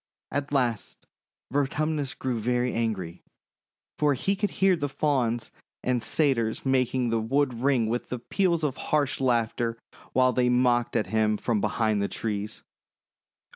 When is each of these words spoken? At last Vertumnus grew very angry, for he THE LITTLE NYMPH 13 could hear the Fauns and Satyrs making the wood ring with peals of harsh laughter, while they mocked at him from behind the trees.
At 0.31 0.51
last 0.51 1.05
Vertumnus 1.51 2.15
grew 2.17 2.39
very 2.39 2.73
angry, 2.73 3.21
for 3.99 4.15
he 4.15 4.33
THE 4.33 4.33
LITTLE 4.33 4.33
NYMPH 4.33 4.39
13 4.39 4.39
could 4.39 4.49
hear 4.55 4.75
the 4.75 4.89
Fauns 4.89 5.51
and 5.83 6.01
Satyrs 6.01 6.65
making 6.65 7.09
the 7.11 7.19
wood 7.21 7.61
ring 7.61 7.85
with 7.85 8.11
peals 8.29 8.63
of 8.63 8.77
harsh 8.77 9.21
laughter, 9.21 9.77
while 10.13 10.33
they 10.33 10.49
mocked 10.49 10.95
at 10.95 11.05
him 11.13 11.37
from 11.37 11.61
behind 11.61 12.01
the 12.01 12.07
trees. 12.07 12.63